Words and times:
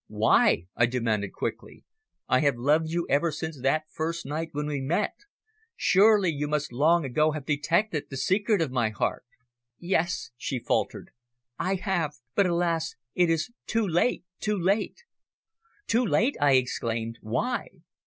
"Why?" 0.07 0.65
I 0.75 0.87
demanded 0.87 1.31
quickly. 1.33 1.83
"I 2.27 2.39
have 2.39 2.57
loved 2.57 2.89
you 2.89 3.05
ever 3.07 3.31
since 3.31 3.61
that 3.61 3.83
first 3.91 4.25
night 4.25 4.49
when 4.51 4.65
we 4.65 4.81
met. 4.81 5.13
Surely 5.75 6.31
you 6.31 6.47
must 6.47 6.73
long 6.73 7.05
ago 7.05 7.33
have 7.33 7.45
detected 7.45 8.05
the 8.09 8.17
secret 8.17 8.61
of 8.63 8.71
my 8.71 8.89
heart." 8.89 9.25
"Yes," 9.77 10.31
she 10.37 10.57
faltered, 10.57 11.11
"I 11.59 11.75
have. 11.75 12.15
But 12.33 12.47
alas! 12.47 12.95
it 13.13 13.29
is 13.29 13.51
too 13.67 13.87
late 13.87 14.25
too 14.39 14.57
late!" 14.59 15.03
"Too 15.85 16.03
late?" 16.03 16.35
I 16.41 16.53
exclaimed. 16.53 17.19
"Why?" 17.21 17.67